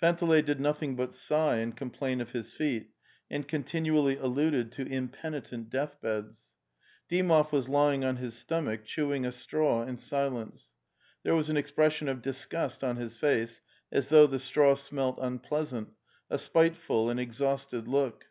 Panteley 0.00 0.40
did 0.40 0.60
nothing 0.60 0.96
but 0.96 1.12
sigh 1.12 1.56
and 1.56 1.76
complain 1.76 2.22
of 2.22 2.32
his 2.32 2.54
feet, 2.54 2.88
and 3.30 3.46
continually 3.46 4.16
alluded 4.16 4.72
to 4.72 4.86
impenitent 4.86 5.68
death 5.68 6.00
beds. 6.00 6.54
Dymov 7.10 7.52
was 7.52 7.68
lying 7.68 8.02
on 8.02 8.16
his 8.16 8.34
stomach, 8.34 8.86
chewing 8.86 9.26
a 9.26 9.30
straw 9.30 9.82
in 9.82 9.98
silence; 9.98 10.72
there 11.22 11.34
was 11.36 11.50
an 11.50 11.58
expression 11.58 12.08
of 12.08 12.22
disgust 12.22 12.82
on 12.82 12.96
his 12.96 13.18
face 13.18 13.60
as 13.92 14.08
though 14.08 14.26
the 14.26 14.38
straw 14.38 14.74
smelt 14.74 15.18
unpleasant, 15.20 15.90
a 16.30 16.38
spiteful 16.38 17.10
and 17.10 17.20
exhausted 17.20 17.86
look. 17.86 18.24